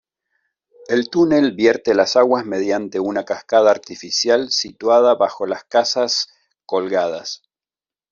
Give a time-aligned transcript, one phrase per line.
[0.87, 6.27] El túnel vierte las aguas mediante una cascada artificial situada bajo las Casas
[6.65, 7.43] Colgadas.